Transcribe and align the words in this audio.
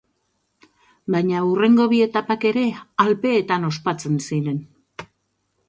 Baina 1.15 1.41
hurrengo 1.49 1.85
bi 1.91 1.99
etapak 2.07 2.49
ere 2.53 2.65
Alpeetan 3.07 3.71
ospatzen 3.73 4.19
ziren. 4.29 4.61